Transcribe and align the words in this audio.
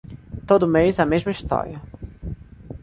Todo 0.49 0.65
mês, 0.75 0.97
a 0.99 1.05
mesma 1.05 1.29
história. 1.31 1.79